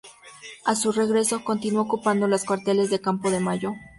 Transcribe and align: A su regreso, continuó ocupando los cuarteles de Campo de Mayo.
A 0.65 0.73
su 0.75 0.91
regreso, 0.91 1.43
continuó 1.43 1.83
ocupando 1.83 2.27
los 2.27 2.43
cuarteles 2.43 2.89
de 2.89 3.01
Campo 3.01 3.29
de 3.29 3.39
Mayo. 3.39 3.73